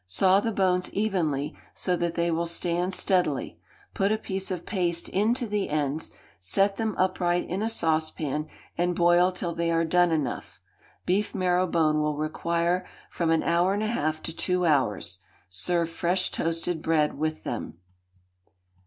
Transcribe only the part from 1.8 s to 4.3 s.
that they will stand steadily; put a